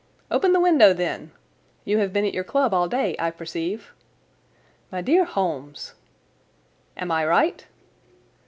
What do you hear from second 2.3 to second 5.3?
your club all day, I perceive." "My dear